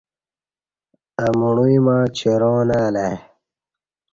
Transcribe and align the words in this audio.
آو 1.23 1.33
مݨوعی 1.39 1.77
مع 1.85 1.99
چِراں 2.17 2.59
نہ 2.69 2.77
الہ 2.87 3.01
ای 3.09 3.13